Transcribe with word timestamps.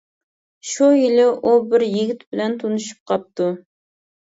شۇ 0.69 0.87
يىلى 1.01 1.27
ئۇ 1.37 1.55
بىر 1.75 1.87
يىگىت 1.91 2.29
بىلەن 2.33 2.59
تونۇشۇپ 2.67 3.09
قاپتۇ. 3.17 3.57